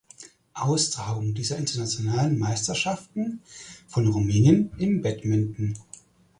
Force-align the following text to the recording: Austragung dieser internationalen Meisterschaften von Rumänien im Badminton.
Austragung 0.55 1.35
dieser 1.35 1.59
internationalen 1.59 2.39
Meisterschaften 2.39 3.43
von 3.87 4.07
Rumänien 4.07 4.71
im 4.79 5.03
Badminton. 5.03 5.75